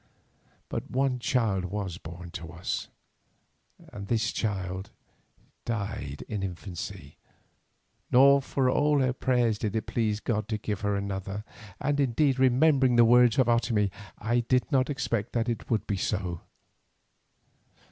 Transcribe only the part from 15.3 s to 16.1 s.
that it would be